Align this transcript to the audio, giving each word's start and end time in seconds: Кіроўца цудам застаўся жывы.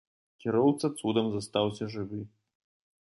Кіроўца 0.43 0.89
цудам 1.01 1.29
застаўся 1.33 1.91
жывы. 1.97 2.21